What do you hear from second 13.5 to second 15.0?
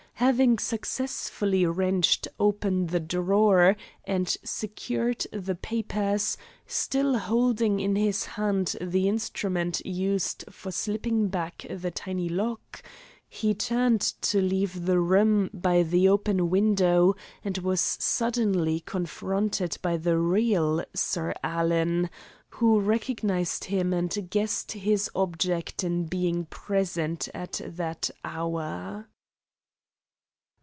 turned to leave the